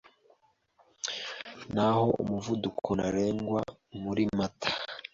naho 1.73 2.05
umuvuduko 2.21 2.87
ntarengwa 2.97 3.61
muri 4.03 4.23
Mata 4.37 4.69